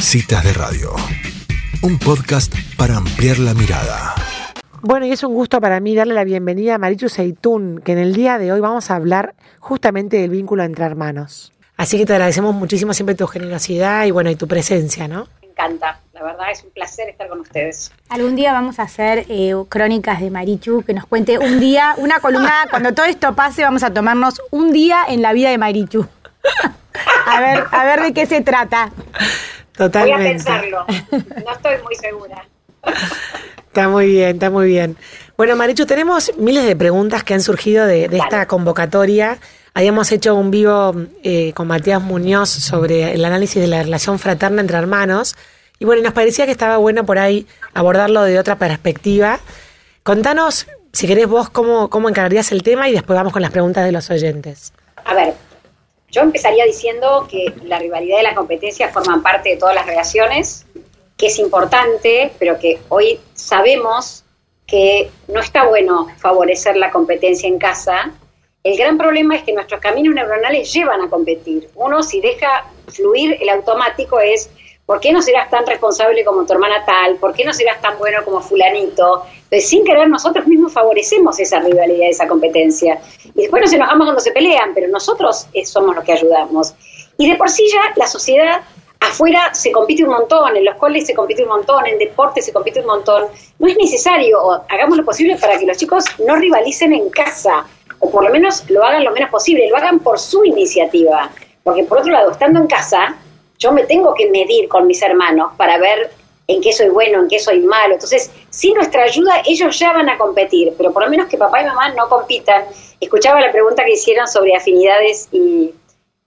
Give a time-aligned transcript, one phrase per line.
[0.00, 0.94] Citas de Radio,
[1.82, 4.14] un podcast para ampliar la mirada.
[4.80, 7.98] Bueno, y es un gusto para mí darle la bienvenida a Marichu Seitún, que en
[7.98, 11.52] el día de hoy vamos a hablar justamente del vínculo entre hermanos.
[11.76, 15.26] Así que te agradecemos muchísimo siempre tu generosidad y bueno, y tu presencia, ¿no?
[15.42, 17.90] Me encanta, la verdad es un placer estar con ustedes.
[18.08, 22.20] Algún día vamos a hacer eh, crónicas de Marichu, que nos cuente un día, una
[22.20, 26.06] columna, cuando todo esto pase vamos a tomarnos un día en la vida de Marichu.
[27.26, 28.90] a ver, a ver de qué se trata.
[29.78, 30.16] Totalmente.
[30.16, 30.86] Voy a pensarlo,
[31.44, 32.44] no estoy muy segura.
[33.68, 34.96] Está muy bien, está muy bien.
[35.36, 39.38] Bueno, Marichu, tenemos miles de preguntas que han surgido de, de esta convocatoria.
[39.74, 44.60] Habíamos hecho un vivo eh, con Matías Muñoz sobre el análisis de la relación fraterna
[44.60, 45.36] entre hermanos.
[45.78, 49.38] Y bueno, nos parecía que estaba bueno por ahí abordarlo de otra perspectiva.
[50.02, 53.84] Contanos, si querés vos, cómo, cómo encararías el tema y después vamos con las preguntas
[53.84, 54.72] de los oyentes.
[55.04, 55.34] A ver,
[56.10, 60.66] yo empezaría diciendo que la rivalidad y la competencia forman parte de todas las relaciones,
[61.16, 64.24] que es importante, pero que hoy sabemos
[64.66, 68.12] que no está bueno favorecer la competencia en casa.
[68.62, 71.68] El gran problema es que nuestros caminos neuronales llevan a competir.
[71.74, 74.50] Uno, si deja fluir el automático, es
[74.88, 77.16] ¿por qué no serás tan responsable como tu hermana tal?
[77.16, 79.22] ¿Por qué no serás tan bueno como fulanito?
[79.34, 82.98] Entonces, sin querer, nosotros mismos favorecemos esa rivalidad, esa competencia.
[83.22, 86.74] Y después nos enojamos cuando se pelean, pero nosotros eh, somos los que ayudamos.
[87.18, 88.62] Y de por sí ya la sociedad
[89.00, 92.54] afuera se compite un montón, en los coles se compite un montón, en deporte se
[92.54, 93.26] compite un montón.
[93.58, 97.66] No es necesario, o hagamos lo posible para que los chicos no rivalicen en casa,
[97.98, 101.30] o por lo menos lo hagan lo menos posible, lo hagan por su iniciativa.
[101.62, 103.18] Porque por otro lado, estando en casa,
[103.58, 106.10] yo me tengo que medir con mis hermanos para ver
[106.48, 107.94] en qué soy bueno, en qué soy malo.
[107.94, 111.60] Entonces, sin nuestra ayuda, ellos ya van a competir, pero por lo menos que papá
[111.60, 112.64] y mamá no compitan.
[113.00, 115.74] Escuchaba la pregunta que hicieron sobre afinidades y,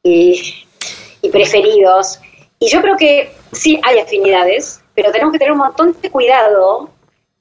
[0.03, 2.19] y, preferidos.
[2.59, 6.89] Y yo creo que sí hay afinidades, pero tenemos que tener un montón de cuidado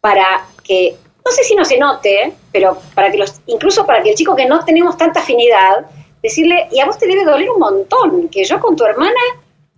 [0.00, 4.10] para que, no sé si no se note, pero para que los, incluso para que
[4.10, 5.84] el chico que no tenemos tanta afinidad,
[6.22, 9.20] decirle, y a vos te debe doler un montón, que yo con tu hermana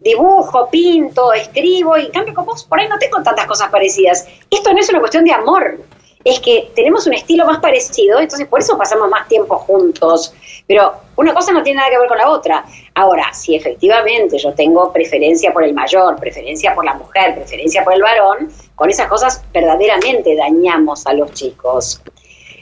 [0.02, 4.26] dibujo, pinto, escribo, y en cambio con vos por ahí no tengo tantas cosas parecidas.
[4.50, 5.78] Esto no es una cuestión de amor,
[6.24, 10.34] es que tenemos un estilo más parecido, entonces por eso pasamos más tiempo juntos.
[10.66, 12.64] Pero una cosa no tiene nada que ver con la otra.
[12.94, 17.94] Ahora, si efectivamente yo tengo preferencia por el mayor, preferencia por la mujer, preferencia por
[17.94, 22.00] el varón, con esas cosas verdaderamente dañamos a los chicos.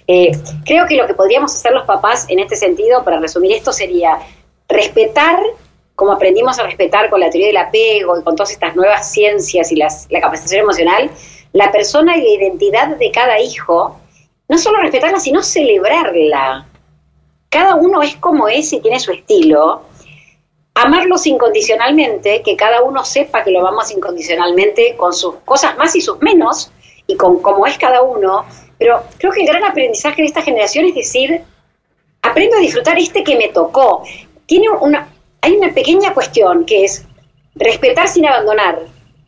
[0.06, 0.32] Eh,
[0.64, 4.18] creo que lo que podríamos hacer los papás en este sentido, para resumir esto, sería
[4.68, 5.38] respetar
[6.00, 9.70] como aprendimos a respetar con la teoría del apego y con todas estas nuevas ciencias
[9.70, 9.90] y la
[10.22, 11.10] capacitación emocional,
[11.52, 14.00] la persona y la identidad de cada hijo,
[14.48, 16.64] no solo respetarla, sino celebrarla.
[17.50, 19.82] Cada uno es como es y tiene su estilo.
[20.74, 26.00] Amarlos incondicionalmente, que cada uno sepa que lo amamos incondicionalmente con sus cosas más y
[26.00, 26.72] sus menos,
[27.08, 28.46] y con cómo es cada uno.
[28.78, 31.42] Pero creo que el gran aprendizaje de esta generación es decir,
[32.22, 34.02] aprendo a disfrutar este que me tocó.
[34.46, 35.06] Tiene una,
[35.42, 37.04] hay una pequeña cuestión que es
[37.54, 38.78] respetar sin abandonar.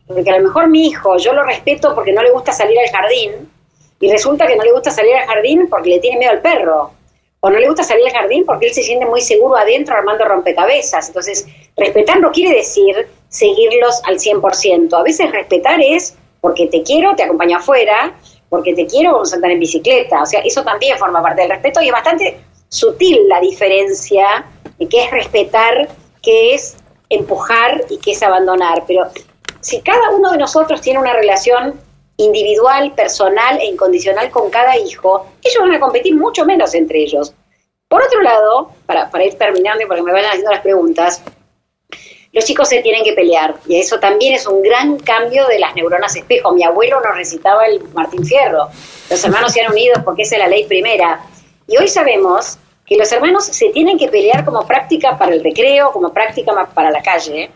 [0.06, 2.90] Porque a lo mejor mi hijo, yo lo respeto porque no le gusta salir al
[2.90, 3.50] jardín,
[4.00, 6.90] y resulta que no le gusta salir al jardín porque le tiene miedo al perro.
[7.40, 10.24] O no le gusta salir al jardín porque él se siente muy seguro adentro armando
[10.24, 11.08] rompecabezas.
[11.08, 11.46] Entonces,
[11.76, 14.92] respetar no quiere decir seguirlos al 100%.
[14.92, 18.14] A veces respetar es porque te quiero, te acompaño afuera,
[18.48, 20.22] porque te quiero, vamos a andar en bicicleta.
[20.22, 24.44] O sea, eso también forma parte del respeto y es bastante sutil la diferencia
[24.88, 25.88] qué es respetar
[26.22, 26.77] qué es
[27.09, 28.84] empujar y qué es abandonar.
[28.87, 29.10] Pero
[29.60, 31.81] si cada uno de nosotros tiene una relación
[32.16, 37.34] individual, personal e incondicional con cada hijo, ellos van a competir mucho menos entre ellos.
[37.88, 41.22] Por otro lado, para, para ir terminando y para que me vayan haciendo las preguntas,
[42.33, 45.75] los chicos se tienen que pelear y eso también es un gran cambio de las
[45.75, 46.53] neuronas espejo.
[46.53, 48.69] Mi abuelo nos recitaba el Martín Fierro,
[49.10, 51.21] los hermanos se han unido porque esa es la ley primera.
[51.69, 52.59] Y hoy sabemos
[52.92, 56.91] que los hermanos se tienen que pelear como práctica para el recreo, como práctica para
[56.91, 57.50] la calle,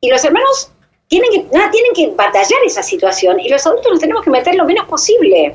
[0.00, 0.72] y los hermanos
[1.06, 4.56] tienen que, nada, tienen que batallar esa situación, y los adultos nos tenemos que meter
[4.56, 5.54] lo menos posible.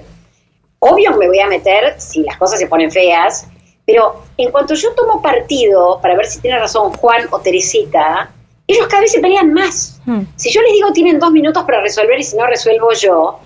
[0.79, 3.47] Obvio me voy a meter si las cosas se ponen feas,
[3.85, 8.31] pero en cuanto yo tomo partido para ver si tiene razón Juan o Teresita,
[8.65, 9.99] ellos cada vez se pelean más.
[10.05, 10.21] Hmm.
[10.37, 13.39] Si yo les digo tienen dos minutos para resolver y si no resuelvo yo,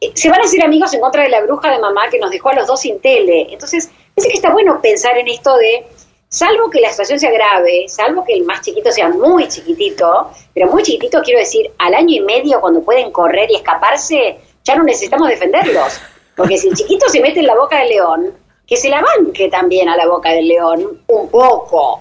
[0.00, 2.30] eh, se van a hacer amigos en contra de la bruja de mamá que nos
[2.30, 3.48] dejó a los dos sin tele.
[3.50, 5.86] Entonces, Así que está bueno pensar en esto de,
[6.28, 10.70] salvo que la situación sea grave, salvo que el más chiquito sea muy chiquitito, pero
[10.70, 14.84] muy chiquitito quiero decir, al año y medio cuando pueden correr y escaparse, ya no
[14.84, 16.00] necesitamos defenderlos.
[16.36, 18.34] Porque si el chiquito se mete en la boca del león,
[18.66, 22.00] que se la banque también a la boca del león un poco.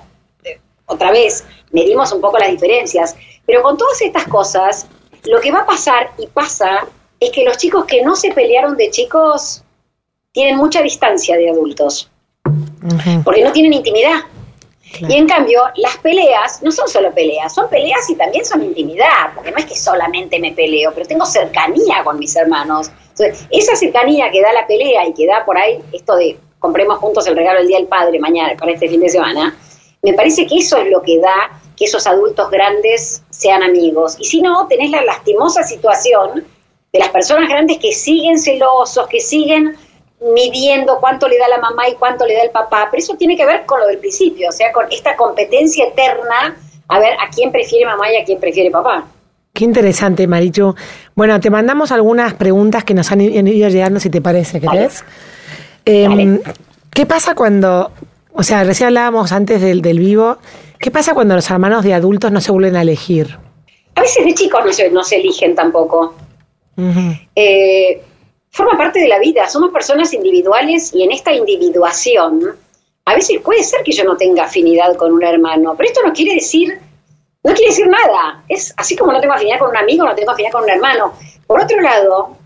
[0.85, 3.15] Otra vez, medimos un poco las diferencias.
[3.45, 4.87] Pero con todas estas cosas,
[5.25, 6.87] lo que va a pasar y pasa
[7.19, 9.62] es que los chicos que no se pelearon de chicos
[10.33, 12.09] tienen mucha distancia de adultos,
[13.23, 14.21] porque no tienen intimidad.
[14.99, 19.33] Y en cambio, las peleas no son solo peleas, son peleas y también son intimidad,
[19.33, 22.91] porque no es que solamente me peleo, pero tengo cercanía con mis hermanos.
[23.09, 26.97] Entonces, esa cercanía que da la pelea y que da por ahí esto de compremos
[26.99, 29.55] juntos el regalo del Día del Padre mañana, para este fin de semana,
[30.01, 34.15] me parece que eso es lo que da que esos adultos grandes sean amigos.
[34.19, 36.45] Y si no, tenés la lastimosa situación
[36.91, 39.75] de las personas grandes que siguen celosos, que siguen
[40.33, 43.35] midiendo cuánto le da la mamá y cuánto le da el papá, pero eso tiene
[43.35, 46.55] que ver con lo del principio, o sea, con esta competencia eterna
[46.87, 49.05] a ver a quién prefiere mamá y a quién prefiere papá.
[49.53, 50.75] Qué interesante, Marichu.
[51.15, 55.03] Bueno, te mandamos algunas preguntas que nos han ido llegando, si te parece, ¿querés?
[55.85, 56.39] Eh,
[56.91, 57.91] ¿Qué pasa cuando,
[58.33, 60.37] o sea, recién hablábamos antes del, del vivo,
[60.79, 63.37] ¿qué pasa cuando los hermanos de adultos no se vuelven a elegir?
[63.95, 66.15] A veces de chicos no se, no se eligen tampoco.
[67.35, 68.01] eh,
[68.53, 72.55] forma parte de la vida, somos personas individuales y en esta individuación,
[73.05, 76.13] a veces puede ser que yo no tenga afinidad con un hermano, pero esto no
[76.13, 76.79] quiere decir,
[77.43, 78.43] no quiere decir nada.
[78.47, 81.13] Es así como no tengo afinidad con un amigo, no tengo afinidad con un hermano.
[81.47, 82.37] Por otro lado,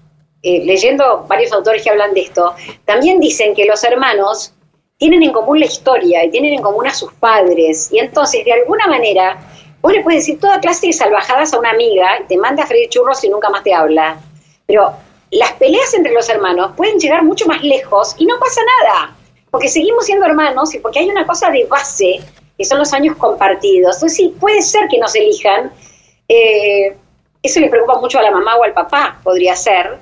[0.41, 2.55] eh, leyendo varios autores que hablan de esto,
[2.85, 4.53] también dicen que los hermanos
[4.97, 7.89] tienen en común la historia y tienen en común a sus padres.
[7.91, 9.37] Y entonces, de alguna manera,
[9.81, 12.65] vos le puedes decir toda clase de salvajadas a una amiga y te manda a
[12.65, 14.17] freír churros y nunca más te habla.
[14.65, 14.93] Pero
[15.31, 19.15] las peleas entre los hermanos pueden llegar mucho más lejos y no pasa nada,
[19.51, 22.19] porque seguimos siendo hermanos y porque hay una cosa de base,
[22.57, 23.95] que son los años compartidos.
[23.95, 25.71] Entonces sí, puede ser que nos elijan.
[26.27, 26.95] Eh,
[27.43, 29.97] eso le preocupa mucho a la mamá o al papá, podría ser.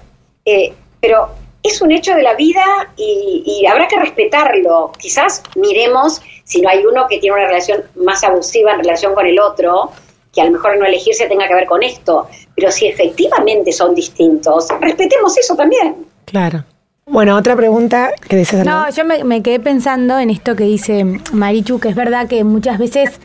[0.45, 1.29] Eh, pero
[1.65, 2.63] es un hecho de la vida
[2.95, 4.91] y, habrá que respetarlo.
[4.99, 9.25] Quizás miremos si no hay uno que tiene una relación más abusiva en relación con
[9.25, 9.91] el otro,
[10.35, 12.27] que a lo mejor no elegirse tenga que ver con esto.
[12.55, 15.95] Pero si efectivamente son distintos, respetemos eso también.
[16.25, 16.65] Claro.
[17.07, 18.65] Bueno, otra pregunta que dices.
[18.65, 22.43] No, yo me, me, quedé pensando en esto que dice Marichu, que es verdad que
[22.43, 23.19] muchas veces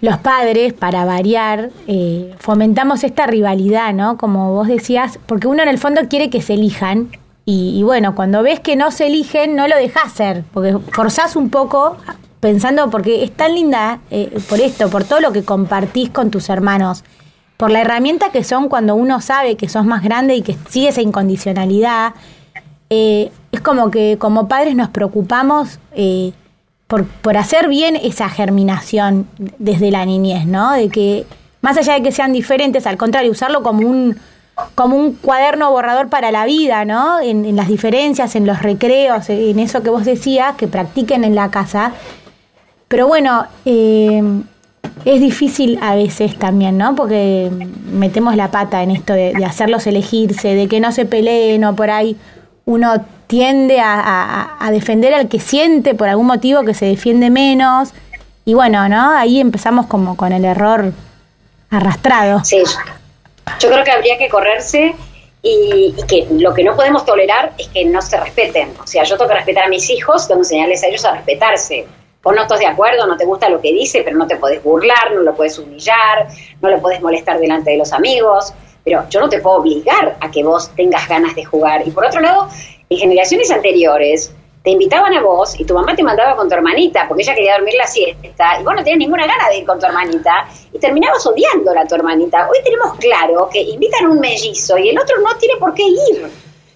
[0.00, 4.16] los padres, para variar, eh, fomentamos esta rivalidad, ¿no?
[4.16, 7.10] Como vos decías, porque uno en el fondo quiere que se elijan.
[7.44, 11.36] Y, y bueno, cuando ves que no se eligen, no lo dejas hacer, porque forzás
[11.36, 11.96] un poco
[12.40, 16.48] pensando, porque es tan linda eh, por esto, por todo lo que compartís con tus
[16.48, 17.04] hermanos
[17.60, 20.88] por la herramienta que son cuando uno sabe que sos más grande y que sigue
[20.88, 22.14] esa incondicionalidad.
[22.88, 26.32] Eh, es como que como padres nos preocupamos eh,
[26.86, 29.28] por, por, hacer bien esa germinación
[29.58, 30.72] desde la niñez, ¿no?
[30.72, 31.26] De que
[31.60, 34.16] más allá de que sean diferentes, al contrario, usarlo como un,
[34.74, 37.20] como un cuaderno borrador para la vida, ¿no?
[37.20, 41.34] En, en las diferencias, en los recreos, en eso que vos decías, que practiquen en
[41.34, 41.92] la casa.
[42.90, 44.20] Pero bueno, eh,
[45.04, 46.96] es difícil a veces también, ¿no?
[46.96, 47.48] Porque
[47.92, 51.88] metemos la pata en esto de, hacerlos elegirse, de que no se peleen o por
[51.88, 52.16] ahí
[52.64, 52.94] uno
[53.28, 57.90] tiende a, defender al que siente por algún motivo que se defiende menos.
[58.44, 59.16] Y bueno, ¿no?
[59.16, 60.92] Ahí empezamos como con el error
[61.70, 62.42] arrastrado.
[62.42, 62.60] Sí,
[63.60, 64.96] yo creo que habría que correrse
[65.42, 68.72] y, y, que lo que no podemos tolerar es que no se respeten.
[68.82, 71.12] O sea, yo tengo que respetar a mis hijos, tengo que enseñarles a ellos a
[71.12, 71.86] respetarse.
[72.22, 74.62] Vos no estás de acuerdo, no te gusta lo que dice, pero no te podés
[74.62, 76.28] burlar, no lo puedes humillar,
[76.60, 78.52] no lo puedes molestar delante de los amigos,
[78.84, 81.86] pero yo no te puedo obligar a que vos tengas ganas de jugar.
[81.86, 82.48] Y por otro lado,
[82.90, 87.06] en generaciones anteriores, te invitaban a vos y tu mamá te mandaba con tu hermanita
[87.08, 89.80] porque ella quería dormir la siesta y vos no tenías ninguna gana de ir con
[89.80, 92.46] tu hermanita y terminabas odiándola a tu hermanita.
[92.50, 96.30] Hoy tenemos claro que invitan un mellizo y el otro no tiene por qué ir.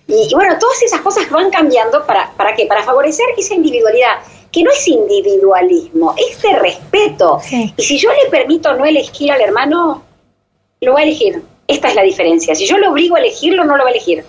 [0.06, 2.64] Y, y bueno, todas esas cosas van cambiando para, para qué?
[2.64, 4.20] Para favorecer esa individualidad
[4.54, 7.40] que no es individualismo, es de respeto.
[7.42, 7.74] Sí.
[7.76, 10.04] Y si yo le permito no elegir al hermano,
[10.80, 11.42] lo va a elegir.
[11.66, 12.54] Esta es la diferencia.
[12.54, 14.24] Si yo lo obligo a elegirlo, no lo va a elegir.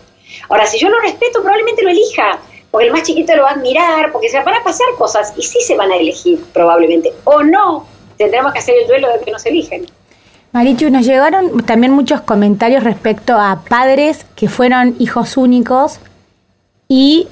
[0.50, 2.39] Ahora, si yo lo respeto, probablemente lo elija,
[2.72, 5.44] porque el más chiquito lo va a admirar, porque se van a pasar cosas y
[5.44, 7.13] sí se van a elegir, probablemente.
[7.25, 7.86] O no,
[8.17, 9.86] tendremos que hacer el duelo de que nos eligen.
[10.53, 16.00] Marichu, nos llegaron también muchos comentarios respecto a padres que fueron hijos únicos
[16.88, 17.27] y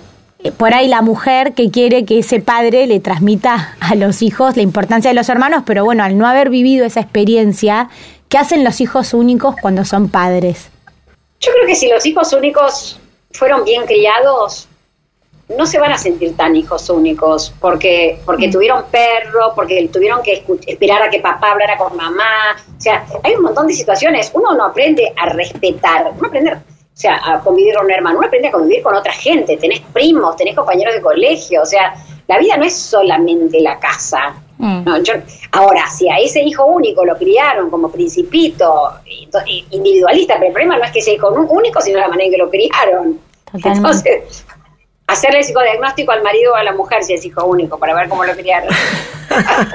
[0.52, 4.62] por ahí la mujer que quiere que ese padre le transmita a los hijos la
[4.62, 7.90] importancia de los hermanos, pero bueno, al no haber vivido esa experiencia,
[8.30, 10.70] ¿qué hacen los hijos únicos cuando son padres?
[11.40, 13.00] Yo creo que si los hijos únicos
[13.32, 14.68] fueron bien criados,
[15.50, 18.52] no se van a sentir tan hijos únicos, porque, porque mm.
[18.52, 22.56] tuvieron perro, porque tuvieron que esperar a que papá hablara con mamá.
[22.78, 24.32] O sea, hay un montón de situaciones.
[24.34, 26.58] Uno no aprende a respetar, uno aprende
[26.94, 29.80] o sea, a convivir con un hermano, uno aprende a convivir con otra gente, tenés
[29.80, 31.94] primos, tenés compañeros de colegio, o sea,
[32.28, 34.88] la vida no es solamente la casa, Mm.
[35.52, 38.92] ahora, si a ese hijo único lo criaron como principito,
[39.72, 42.38] individualista, pero el problema no es que sea hijo único, sino la manera en que
[42.38, 43.20] lo criaron.
[43.54, 44.46] Entonces,
[45.08, 48.08] hacerle el psicodiagnóstico al marido o a la mujer si es hijo único, para ver
[48.08, 48.70] cómo lo criaron.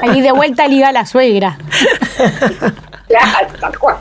[0.03, 1.59] Ahí de vuelta liga a la suegra.
[3.09, 3.97] claro, tal cual.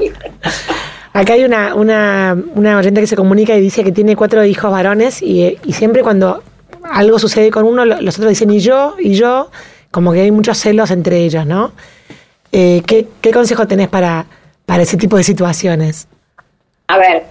[1.17, 4.69] Acá hay una, una, una oyente que se comunica y dice que tiene cuatro hijos
[4.69, 6.43] varones y, y siempre cuando
[6.83, 9.50] algo sucede con uno, los otros dicen y yo, y yo,
[9.89, 11.71] como que hay muchos celos entre ellos, ¿no?
[12.51, 14.27] Eh, ¿qué, ¿Qué consejo tenés para,
[14.67, 16.07] para ese tipo de situaciones?
[16.88, 17.24] A ver,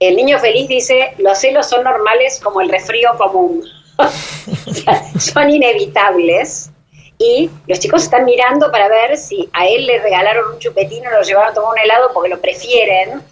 [0.00, 3.64] el niño feliz dice, los celos son normales como el resfrío común.
[5.18, 6.70] son inevitables.
[7.16, 11.10] Y los chicos están mirando para ver si a él le regalaron un chupetín o
[11.10, 13.22] lo llevaron a tomar un helado porque lo prefieren.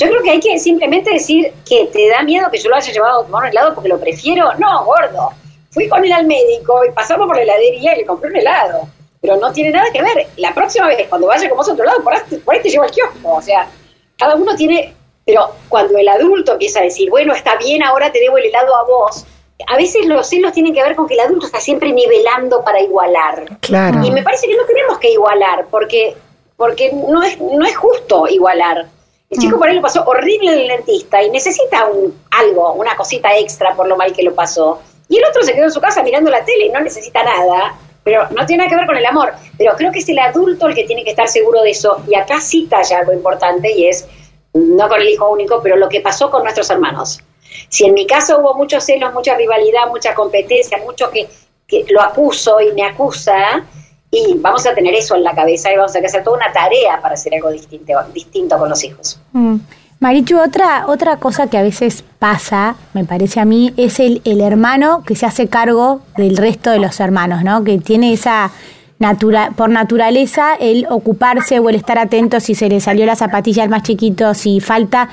[0.00, 2.92] Yo creo que hay que simplemente decir que te da miedo que yo lo haya
[2.92, 4.54] llevado a tomar un helado porque lo prefiero.
[4.54, 5.32] No, gordo.
[5.70, 8.88] Fui con él al médico y pasamos por la heladería y le compré un helado.
[9.20, 10.28] Pero no tiene nada que ver.
[10.36, 12.92] La próxima vez, cuando vaya con vos a otro lado, por ahí, te llevo al
[12.92, 13.34] kiosco.
[13.34, 13.68] O sea,
[14.16, 14.94] cada uno tiene.
[15.26, 18.76] Pero cuando el adulto empieza a decir, bueno, está bien, ahora te debo el helado
[18.76, 19.26] a vos,
[19.66, 22.80] a veces los celos tienen que ver con que el adulto está siempre nivelando para
[22.80, 23.58] igualar.
[23.60, 24.02] Claro.
[24.04, 26.16] Y me parece que no tenemos que igualar, porque,
[26.56, 28.86] porque no, es, no es justo igualar.
[29.30, 29.58] El chico mm.
[29.58, 33.74] por ahí lo pasó horrible en el dentista y necesita un, algo, una cosita extra
[33.74, 34.80] por lo mal que lo pasó.
[35.08, 37.74] Y el otro se quedó en su casa mirando la tele y no necesita nada,
[38.04, 39.32] pero no tiene nada que ver con el amor.
[39.56, 42.02] Pero creo que es el adulto el que tiene que estar seguro de eso.
[42.08, 44.06] Y acá cita ya algo importante y es,
[44.54, 47.20] no con el hijo único, pero lo que pasó con nuestros hermanos.
[47.68, 51.28] Si en mi caso hubo muchos celos, mucha rivalidad, mucha competencia, mucho que,
[51.66, 53.64] que lo acuso y me acusa,
[54.10, 57.00] y vamos a tener eso en la cabeza y vamos a hacer toda una tarea
[57.00, 59.20] para hacer algo distinto, distinto con los hijos.
[59.32, 59.56] Mm.
[60.00, 64.40] Marichu, otra, otra cosa que a veces pasa, me parece a mí, es el, el
[64.40, 67.64] hermano que se hace cargo del resto de los hermanos, ¿no?
[67.64, 68.52] Que tiene esa
[69.00, 73.64] natura, por naturaleza el ocuparse o el estar atento si se le salió la zapatilla
[73.64, 75.08] al más chiquito, si falta,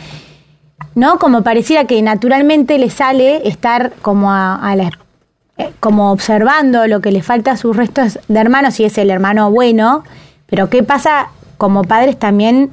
[0.93, 1.17] ¿no?
[1.17, 4.91] Como pareciera que naturalmente le sale estar como a, a la
[5.79, 9.51] como observando lo que le falta a sus restos de hermanos, si es el hermano
[9.51, 10.03] bueno,
[10.47, 12.71] pero ¿qué pasa como padres también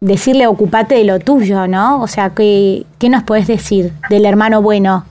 [0.00, 2.02] decirle ocupate de lo tuyo, ¿no?
[2.02, 5.06] O sea, ¿qué, qué nos puedes decir del hermano bueno?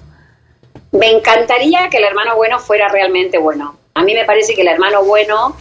[0.91, 3.75] Me encantaría que el hermano bueno fuera realmente bueno.
[3.95, 5.55] A mí me parece que el hermano bueno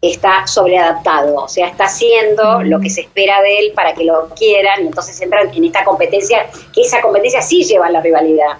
[0.00, 4.28] está sobreadaptado, o sea, está haciendo lo que se espera de él para que lo
[4.36, 8.58] quieran, y entonces entran en esta competencia, que esa competencia sí lleva a la rivalidad.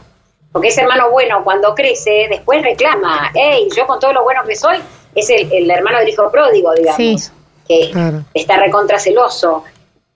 [0.57, 4.57] Porque ese hermano bueno, cuando crece, después reclama, hey, yo con todo lo bueno que
[4.57, 4.79] soy,
[5.15, 7.31] es el, hermano del hijo pródigo, digamos,
[7.69, 7.93] que
[8.33, 9.65] está recontra celoso.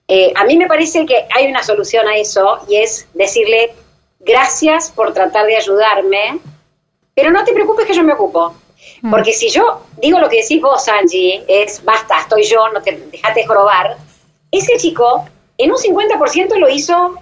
[0.07, 3.75] Eh, a mí me parece que hay una solución a eso y es decirle,
[4.19, 6.39] gracias por tratar de ayudarme,
[7.13, 8.55] pero no te preocupes que yo me ocupo.
[9.03, 9.11] Mm.
[9.11, 12.93] Porque si yo digo lo que decís vos, Angie, es basta, estoy yo, no te
[13.11, 13.95] dejate jorobar,
[14.51, 15.23] ese chico
[15.59, 17.19] en un 50% lo hizo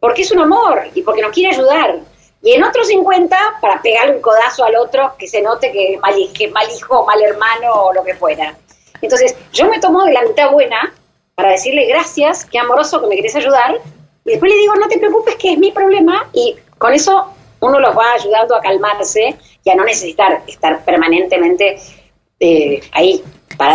[0.00, 2.11] porque es un amor y porque nos quiere ayudar.
[2.42, 6.14] Y en otros 50, para pegarle un codazo al otro que se note que mal,
[6.36, 8.56] que mal hijo, mal hermano o lo que fuera.
[9.00, 10.92] Entonces, yo me tomo de la mitad buena
[11.34, 13.80] para decirle gracias, qué amoroso que me querés ayudar.
[14.24, 16.28] Y después le digo, no te preocupes, que es mi problema.
[16.32, 21.78] Y con eso uno los va ayudando a calmarse y a no necesitar estar permanentemente
[22.40, 23.22] eh, ahí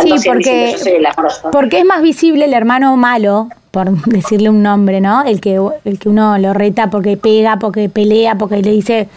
[0.02, 1.50] sí, porque, yo soy el amoroso.
[1.50, 5.24] Porque es más visible el hermano malo por decirle un nombre, ¿no?
[5.24, 9.08] El que, el que uno lo reta porque pega, porque pelea, porque le dice...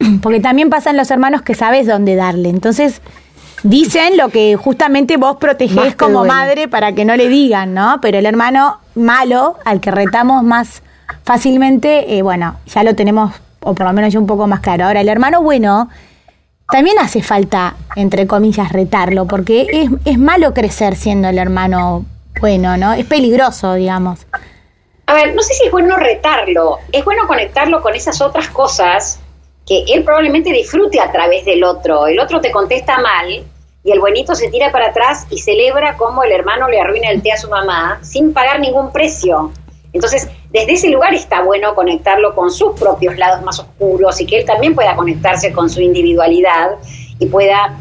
[0.22, 2.50] Porque también pasan los hermanos que sabes dónde darle.
[2.50, 3.02] Entonces,
[3.62, 7.98] dicen lo que justamente vos protegés como madre para que no le digan, ¿no?
[8.00, 10.82] Pero el hermano malo, al que retamos más
[11.24, 14.84] fácilmente, eh, bueno, ya lo tenemos, o por lo menos yo un poco más claro.
[14.84, 15.88] Ahora, el hermano bueno,
[16.70, 22.04] también hace falta, entre comillas, retarlo, porque es, es malo crecer siendo el hermano
[22.40, 22.92] bueno, ¿no?
[22.92, 24.26] Es peligroso, digamos.
[25.06, 29.20] A ver, no sé si es bueno retarlo, es bueno conectarlo con esas otras cosas
[29.66, 32.06] que él probablemente disfrute a través del otro.
[32.06, 33.44] El otro te contesta mal
[33.84, 37.22] y el buenito se tira para atrás y celebra cómo el hermano le arruina el
[37.22, 39.52] té a su mamá sin pagar ningún precio.
[39.92, 44.38] Entonces, desde ese lugar está bueno conectarlo con sus propios lados más oscuros y que
[44.38, 46.76] él también pueda conectarse con su individualidad
[47.18, 47.76] y pueda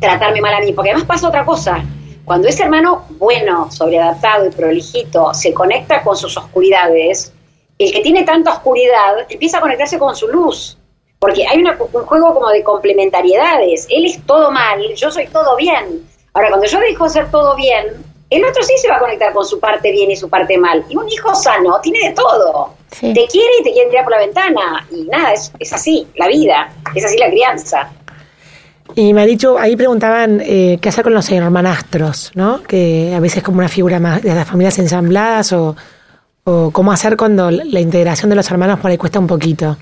[0.00, 0.72] tratarme mal a mí.
[0.72, 1.84] Porque además pasa otra cosa.
[2.24, 7.32] Cuando ese hermano bueno, sobreadaptado y prolijito se conecta con sus oscuridades,
[7.78, 10.78] el que tiene tanta oscuridad empieza a conectarse con su luz.
[11.20, 13.86] Porque hay un juego como de complementariedades.
[13.90, 16.04] Él es todo mal, yo soy todo bien.
[16.34, 19.32] Ahora, cuando yo dejo de ser todo bien, el otro sí se va a conectar
[19.32, 20.84] con su parte bien y su parte mal.
[20.88, 22.74] Y un hijo sano tiene de todo.
[23.00, 24.86] Te quiere y te quiere tirar por la ventana.
[24.90, 27.90] Y nada, es, es así, la vida, es así la crianza.
[28.94, 32.62] Y Marichu, ahí preguntaban eh, qué hacer con los hermanastros, ¿no?
[32.62, 35.76] Que a veces es como una figura más de las familias ensambladas o,
[36.44, 39.76] o cómo hacer cuando la integración de los hermanos por ahí cuesta un poquito.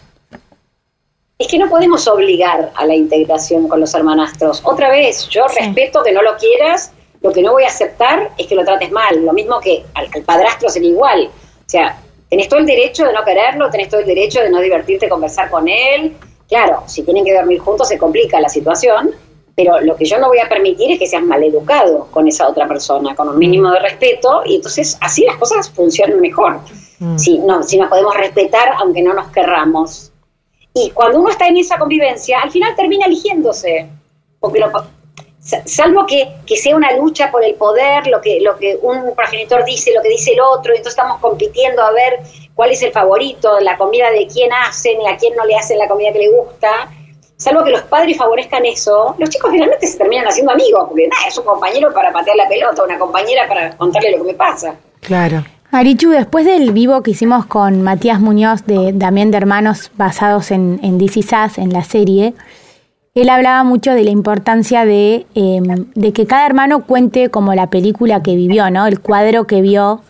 [1.38, 4.60] Es que no podemos obligar a la integración con los hermanastros.
[4.62, 6.92] Otra vez, yo respeto que no lo quieras,
[7.22, 9.24] lo que no voy a aceptar es que lo trates mal.
[9.24, 11.26] Lo mismo que al, al padrastro sería igual.
[11.26, 11.98] O sea,
[12.28, 15.50] tenés todo el derecho de no quererlo, tenés todo el derecho de no divertirte, conversar
[15.50, 16.16] con él.
[16.48, 19.10] Claro, si tienen que dormir juntos se complica la situación,
[19.54, 22.66] pero lo que yo no voy a permitir es que seas maleducado con esa otra
[22.66, 26.60] persona, con un mínimo de respeto, y entonces así las cosas funcionan mejor.
[26.98, 27.18] Mm.
[27.18, 30.12] Si, no, si nos podemos respetar aunque no nos querramos.
[30.72, 33.88] Y cuando uno está en esa convivencia, al final termina eligiéndose.
[34.38, 34.70] Porque lo,
[35.40, 39.64] salvo que, que sea una lucha por el poder, lo que, lo que un progenitor
[39.64, 42.20] dice, lo que dice el otro, entonces estamos compitiendo a ver
[42.54, 45.78] cuál es el favorito, la comida de quién hacen y a quién no le hacen
[45.78, 46.90] la comida que le gusta.
[47.36, 51.26] Salvo que los padres favorezcan eso, los chicos finalmente se terminan haciendo amigos, porque nada,
[51.26, 54.74] es un compañero para patear la pelota, una compañera para contarle lo que me pasa.
[55.00, 55.42] Claro.
[55.70, 60.80] Marichu, después del vivo que hicimos con Matías Muñoz de también de hermanos basados en,
[60.82, 62.34] en DC Sass, en la serie,
[63.14, 65.60] él hablaba mucho de la importancia de, eh,
[65.94, 68.86] de que cada hermano cuente como la película que vivió, ¿no?
[68.86, 70.02] El cuadro que vio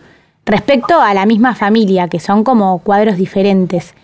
[0.45, 3.95] respecto a la misma familia, que son como cuadros diferentes.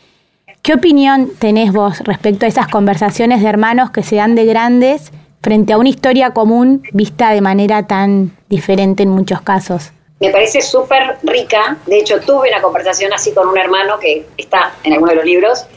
[0.61, 5.11] ¿Qué opinión tenés vos respecto a esas conversaciones de hermanos que se dan de grandes
[5.41, 9.91] frente a una historia común vista de manera tan diferente en muchos casos?
[10.19, 11.77] Me parece súper rica.
[11.85, 15.25] De hecho, tuve una conversación así con un hermano que está en alguno de los
[15.25, 15.67] libros.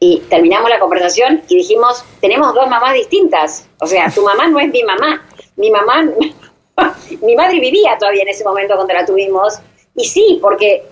[0.00, 3.68] Y terminamos la conversación y dijimos, tenemos dos mamás distintas.
[3.80, 5.26] O sea, tu mamá no es mi mamá.
[5.56, 6.04] Mi mamá,
[7.22, 9.58] mi madre vivía todavía en ese momento cuando la tuvimos.
[9.96, 10.84] Y sí, porque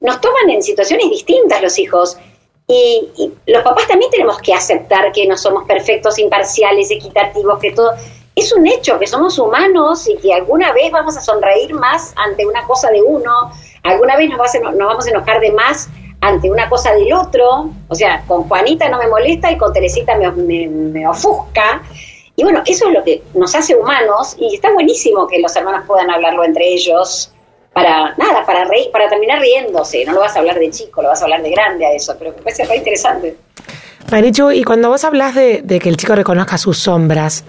[0.00, 2.16] nos toman en situaciones distintas los hijos.
[2.68, 7.92] Y, los papás también tenemos que aceptar que no somos perfectos, imparciales, equitativos, que todo...
[8.34, 12.46] Es un hecho que somos humanos y que alguna vez vamos a sonreír más ante
[12.46, 13.30] una cosa de uno,
[13.82, 15.90] alguna vez nos, va a nos vamos a enojar de más
[16.22, 17.68] ante una cosa del otro.
[17.88, 20.30] O sea, con Juanita no me molesta y con Teresita me,
[20.68, 21.82] me- ofusca.
[22.34, 25.82] Y bueno, eso es lo que nos hace humanos y está buenísimo que los hermanos
[25.86, 27.30] puedan hablarlo entre ellos
[27.74, 30.04] para nada, para reír, para terminar riéndose.
[30.06, 32.14] No lo vas a hablar de chico, lo vas a hablar de grande a eso,
[32.18, 33.36] pero me parece re interesante.
[34.10, 37.44] Marichu, y cuando vos hablas de, de que el chico reconozca sus sombras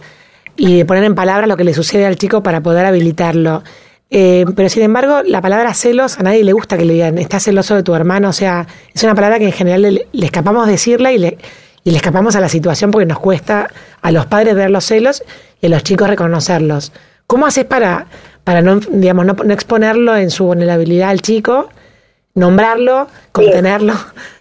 [0.56, 3.64] y de poner en palabras lo que le sucede al chico para poder habilitarlo,
[4.10, 7.44] eh, pero sin embargo, la palabra celos a nadie le gusta que le digan, estás
[7.44, 10.68] celoso de tu hermano, o sea, es una palabra que en general le, le escapamos
[10.68, 11.38] decirla y le,
[11.84, 13.70] y le escapamos a la situación porque nos cuesta
[14.02, 15.24] a los padres ver los celos
[15.62, 16.92] y a los chicos reconocerlos.
[17.26, 18.06] ¿Cómo haces para,
[18.44, 21.70] para no, digamos, no, no exponerlo en su vulnerabilidad al chico,
[22.36, 23.94] nombrarlo, contenerlo,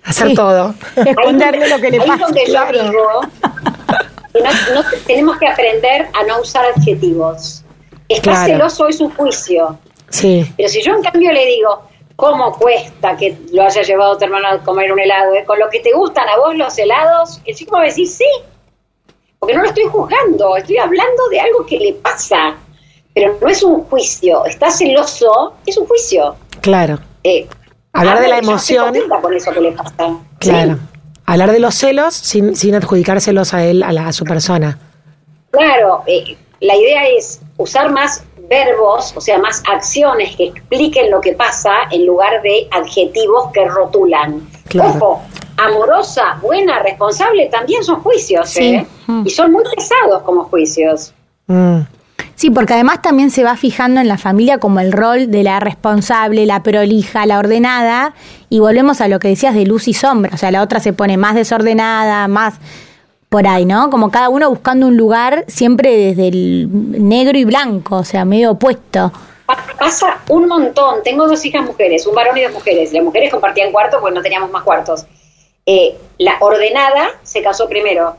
[0.04, 0.34] hacer Sí.
[0.34, 0.74] todo?
[0.96, 2.24] Esconderle lo que le ahí pasa.
[2.24, 2.76] donde claro.
[2.76, 3.20] yo digo
[4.32, 7.61] que no- no- tenemos que aprender a no usar adjetivos.
[8.12, 8.52] Estás Claro.
[8.54, 9.78] celoso es un juicio.
[10.08, 11.82] Sí, Pero si yo en cambio le digo,
[12.16, 15.34] ¿cómo cuesta que lo haya llevado tu hermano a comer un helado?
[15.34, 15.44] eh?
[15.46, 18.26] Con lo que te gustan a vos los helados, el chico a decir sí.
[19.38, 22.54] Porque no lo estoy juzgando, estoy hablando de algo que le pasa.
[23.14, 24.44] Pero no es un juicio.
[24.46, 26.36] Está celoso, es un juicio.
[26.60, 26.98] claro.
[27.24, 27.46] Eh,
[27.94, 28.94] Hablar de la emoción.
[29.20, 30.16] con eso que le pasa.
[30.38, 30.74] Claro.
[30.74, 30.80] Sí.
[31.26, 34.78] Hablar de los celos sin, sin adjudicárselos a él, a, la, a su persona.
[35.50, 41.20] Claro, eh, la idea es usar más verbos, o sea, más acciones que expliquen lo
[41.20, 44.46] que pasa en lugar de adjetivos que rotulan.
[44.68, 44.90] Claro.
[44.90, 45.22] Ojo,
[45.56, 48.74] amorosa, buena, responsable también son juicios, Sí.
[48.74, 48.86] ¿eh?
[49.06, 49.26] Mm.
[49.26, 51.14] Y son muy pesados como juicios.
[51.46, 51.80] Mm,
[52.34, 55.60] Sí, porque además también se va fijando en la familia como el rol de la
[55.60, 58.14] responsable, la prolija, la ordenada,
[58.48, 60.92] y volvemos a lo que decías de luz y sombra, o sea, la otra se
[60.92, 62.54] pone más desordenada, más
[63.32, 63.88] por ahí, ¿no?
[63.90, 66.68] Como cada uno buscando un lugar siempre desde el
[67.08, 69.10] negro y blanco, o sea, medio opuesto.
[69.46, 71.02] Pa- Pasa un montón.
[71.02, 72.92] Tengo dos hijas mujeres, un varón y dos mujeres.
[72.92, 75.06] Las mujeres compartían cuarto porque no teníamos más cuartos.
[75.66, 78.16] Eh, la ordenada se casó primero.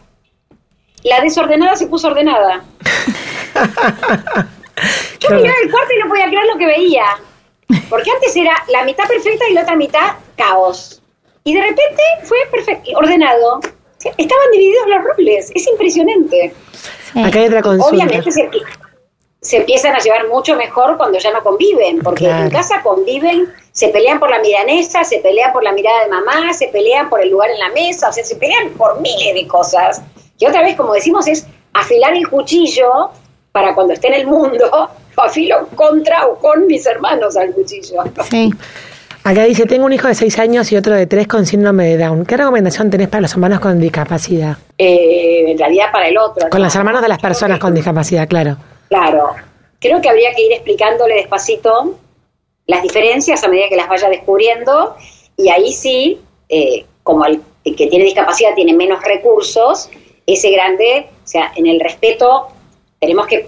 [1.03, 2.63] La desordenada se puso ordenada.
[5.19, 5.41] Yo Claro.
[5.41, 7.05] miraba el cuarto y no podía creer lo que veía.
[7.89, 11.01] Porque antes era la mitad perfecta y la otra mitad caos.
[11.43, 13.59] Y de repente fue perfecto, ordenado.
[14.17, 15.51] Estaban divididos los roles.
[15.55, 16.53] Es impresionante.
[17.13, 17.21] Sí.
[17.23, 17.89] Acá hay otra consulta.
[18.05, 18.49] Obviamente se,
[19.41, 22.45] se empiezan a llevar mucho mejor cuando ya no conviven, porque Claro.
[22.45, 26.53] en casa conviven, se pelean por la milanesa, se pelean por la mirada de mamá,
[26.53, 29.47] se pelean por el lugar en la mesa, o sea, se pelean por miles de
[29.47, 30.01] cosas.
[30.39, 33.09] Y otra vez, como decimos, es afilar el cuchillo
[33.51, 38.03] para cuando esté en el mundo, lo afilo contra o con mis hermanos al cuchillo.
[38.29, 38.49] Sí.
[39.25, 41.97] Acá dice, tengo un hijo de 6 años y otro de 3 con síndrome de
[41.97, 42.25] Down.
[42.25, 44.57] ¿Qué recomendación tenés para los hermanos con discapacidad?
[44.77, 46.49] Eh, en realidad para el otro.
[46.49, 46.65] Con ¿no?
[46.65, 48.57] los hermanos de las personas con discapacidad, claro.
[48.89, 49.29] Claro.
[49.79, 51.97] Creo que habría que ir explicándole despacito
[52.67, 54.97] las diferencias a medida que las vaya descubriendo
[55.37, 59.89] y ahí sí, eh, como el, el que tiene discapacidad tiene menos recursos,
[60.25, 62.49] ese grande, o sea, en el respeto
[62.99, 63.47] tenemos que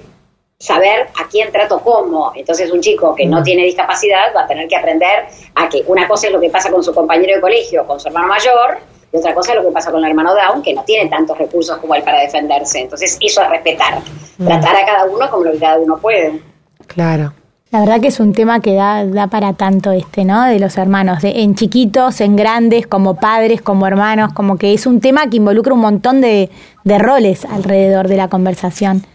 [0.60, 2.32] saber a quién trato cómo.
[2.36, 6.08] Entonces un chico que no tiene discapacidad va a tener que aprender a que una
[6.08, 8.78] cosa es lo que pasa con su compañero de colegio, con su hermano mayor,
[9.12, 11.38] y otra cosa es lo que pasa con el hermano Down, que no tiene tantos
[11.38, 12.80] recursos como él para defenderse.
[12.80, 14.00] Entonces eso es respetar,
[14.44, 16.42] tratar a cada uno como lo que cada uno puede.
[16.88, 17.34] Claro.
[17.72, 20.46] La verdad que es un tema que da, da para tanto este, ¿no?
[20.46, 24.86] De los hermanos, de- en chiquitos, en grandes, como padres, como hermanos, como que es
[24.86, 26.50] un tema que involucra un montón de,
[26.86, 29.06] de roles alrededor de la conversación.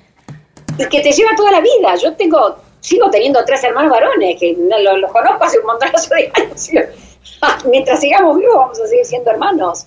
[0.76, 1.94] Que te lleva toda la vida.
[1.96, 6.32] Yo tengo, sigo teniendo tres hermanos varones, que los, los conozco hace un montón de
[6.34, 6.70] años.
[7.64, 9.86] Mientras sigamos vivos vamos a seguir siendo hermanos.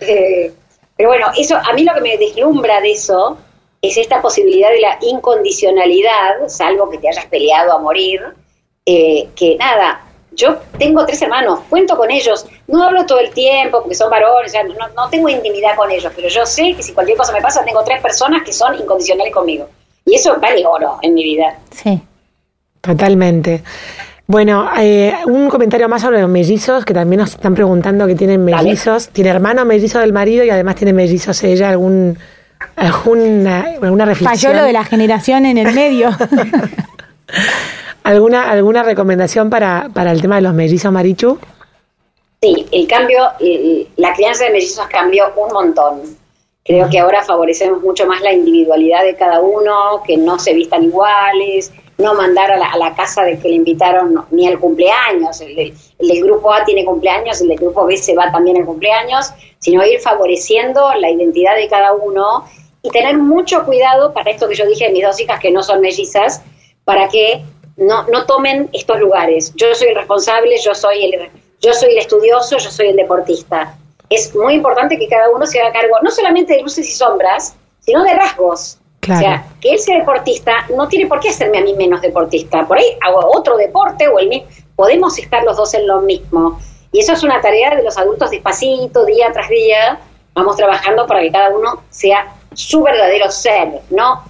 [0.00, 0.52] Eh,
[0.96, 3.36] pero bueno, eso a mí lo que me deslumbra de eso
[3.82, 8.22] es esta posibilidad de la incondicionalidad, salvo que te hayas peleado a morir,
[8.86, 13.80] eh, que nada, yo tengo tres hermanos, cuento con ellos, no hablo todo el tiempo
[13.80, 16.82] porque son varones, o sea, no, no tengo intimidad con ellos, pero yo sé que
[16.82, 19.68] si cualquier cosa me pasa, tengo tres personas que son incondicionales conmigo.
[20.06, 21.58] Y eso vale oro en mi vida.
[21.70, 22.00] Sí.
[22.80, 23.62] Totalmente.
[24.26, 28.44] Bueno, eh, un comentario más sobre los mellizos, que también nos están preguntando que tienen
[28.46, 28.62] Dale.
[28.64, 29.08] mellizos.
[29.08, 31.70] Tiene hermano mellizo del marido y además tiene mellizos ella.
[31.70, 32.18] ¿Algún,
[32.76, 34.52] alguna, alguna reflexión?
[34.52, 36.10] Falló lo de la generación en el medio.
[38.02, 41.38] ¿Alguna, ¿Alguna recomendación para, para el tema de los mellizos, Marichu?
[42.42, 46.00] Sí, el cambio, el- la crianza de mellizos cambió un montón.
[46.64, 50.82] Creo que ahora favorecemos mucho más la individualidad de cada uno, que no se vistan
[50.82, 54.58] iguales, no mandar a la, a la casa de que le invitaron no, ni al
[54.58, 55.42] cumpleaños.
[55.42, 58.64] El, el del grupo A tiene cumpleaños, el del grupo B se va también al
[58.64, 62.46] cumpleaños, sino ir favoreciendo la identidad de cada uno
[62.82, 65.62] y tener mucho cuidado para esto que yo dije de mis dos hijas que no
[65.62, 66.42] son mellizas,
[66.84, 67.42] para que
[67.76, 69.52] no, no tomen estos lugares.
[69.54, 73.76] Yo soy el responsable, yo soy el, yo soy el estudioso, yo soy el deportista.
[74.14, 77.56] Es muy importante que cada uno se haga cargo no solamente de luces y sombras,
[77.80, 78.78] sino de rasgos.
[79.00, 79.20] Claro.
[79.20, 82.66] O sea, que él sea deportista no tiene por qué hacerme a mí menos deportista.
[82.66, 84.48] Por ahí hago otro deporte o el mismo.
[84.76, 86.58] Podemos estar los dos en lo mismo.
[86.90, 89.98] Y eso es una tarea de los adultos despacito, día tras día.
[90.32, 94.22] Vamos trabajando para que cada uno sea su verdadero ser, no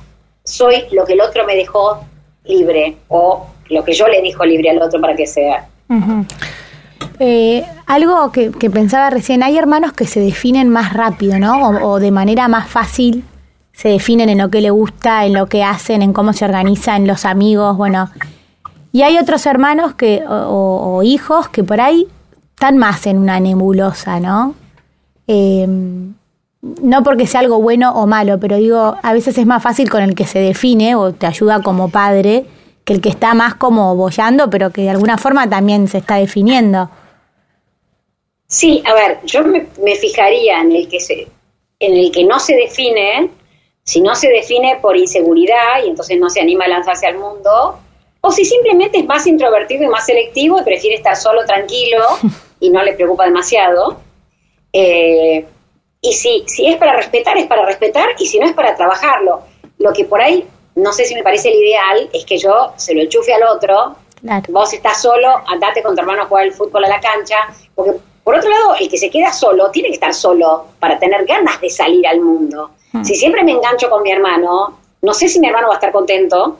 [0.44, 2.00] soy lo que el otro me dejó
[2.44, 5.66] libre o lo que yo le dijo libre al otro para que sea.
[5.88, 6.26] Ujú.
[7.20, 11.68] Eh, algo que, pensaba recién, hay hermanos que se definen más rápido, ¿no?
[11.68, 13.24] O, o de manera más fácil
[13.72, 17.06] se definen en lo que le gusta, en lo que hacen, en cómo se organizan,
[17.06, 18.08] los amigos, bueno.
[18.92, 20.32] Y hay otros hermanos que, o,
[20.96, 22.06] o- hijos que por ahí
[22.54, 24.54] están más en una nebulosa, ¿no?
[25.26, 25.66] Eh,
[26.82, 30.02] no porque sea algo bueno o malo, pero digo, a veces es más fácil con
[30.02, 32.46] el que se define o te ayuda como padre
[32.84, 36.16] que el que está más como bollando, pero que de alguna forma también se está
[36.16, 36.88] definiendo.
[38.46, 41.26] Sí, a ver, yo me, me fijaría en el que se,
[41.80, 43.30] en el que no se define,
[43.82, 47.78] si no se define por inseguridad y entonces no se anima a lanzarse al mundo,
[48.20, 52.02] o si simplemente es más introvertido y más selectivo y prefiere estar solo, tranquilo
[52.60, 53.98] y no le preocupa demasiado.
[54.72, 55.44] Eh,
[56.00, 59.42] y si, si es para respetar, es para respetar, y si no es para trabajarlo.
[59.78, 62.94] Lo que por ahí, no sé si me parece el ideal, es que yo se
[62.94, 64.44] lo enchufe al otro, Claro.
[64.48, 67.36] vos estás solo, andate con tu hermano a jugar el fútbol a la cancha,
[67.74, 71.26] porque por otro lado, el que se queda solo tiene que estar solo para tener
[71.26, 72.70] ganas de salir al mundo.
[73.04, 75.92] Si siempre me engancho con mi hermano, no sé si mi hermano va a estar
[75.92, 76.56] contento,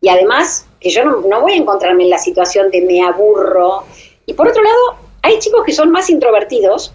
[0.00, 3.84] y además que yo no, no voy a encontrarme en la situación de me aburro.
[4.26, 6.92] Y por otro lado, hay chicos que son más introvertidos,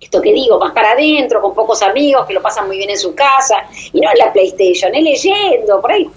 [0.00, 2.98] esto que digo, más para adentro, con pocos amigos, que lo pasan muy bien en
[2.98, 6.10] su casa, y no en la PlayStation, es leyendo, por ahí,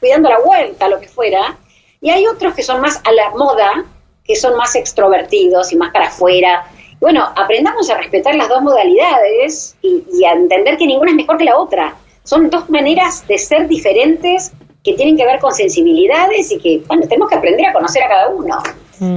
[0.00, 1.56] cuidando la vuelta, lo que fuera.
[2.00, 3.84] Y hay otros que son más a la moda,
[4.26, 6.66] que son más extrovertidos y más para afuera.
[7.00, 11.38] Bueno, aprendamos a respetar las dos modalidades y, y a entender que ninguna es mejor
[11.38, 11.94] que la otra.
[12.24, 14.52] Son dos maneras de ser diferentes
[14.86, 18.08] que tienen que ver con sensibilidades y que, bueno, tenemos que aprender a conocer a
[18.08, 18.56] cada uno.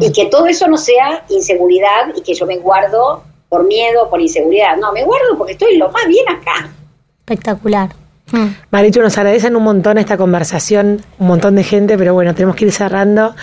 [0.02, 4.20] Y que todo eso no sea inseguridad y que yo me guardo por miedo, por
[4.20, 4.76] inseguridad.
[4.78, 6.70] No, me guardo porque estoy lo más bien acá.
[7.20, 7.90] Espectacular.
[8.32, 8.48] Mm.
[8.72, 12.66] Marichu, nos agradecen un montón esta conversación, un montón de gente, pero bueno, tenemos que
[12.66, 13.36] ir cerrando.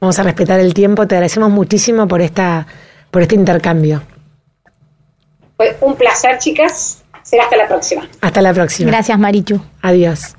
[0.00, 1.06] Vamos a respetar el tiempo.
[1.06, 2.66] Te agradecemos muchísimo por esta,
[3.10, 4.02] por este intercambio.
[5.56, 7.02] Fue un placer, chicas.
[7.22, 8.08] Será hasta la próxima.
[8.20, 8.90] Hasta la próxima.
[8.90, 9.60] Gracias, Marichu.
[9.82, 10.34] Adiós.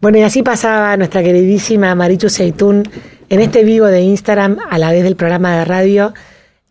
[0.00, 2.88] Bueno, y así pasaba nuestra queridísima Marichu Seitún
[3.28, 6.14] en este vivo de Instagram a la vez del programa de radio,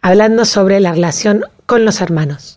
[0.02, 2.55] hablando sobre la relación con los hermanos.